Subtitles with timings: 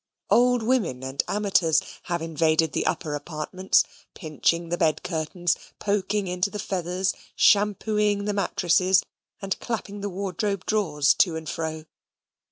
[0.31, 3.83] Old women and amateurs have invaded the upper apartments,
[4.15, 9.03] pinching the bed curtains, poking into the feathers, shampooing the mattresses,
[9.43, 11.85] and clapping the wardrobe drawers to and fro.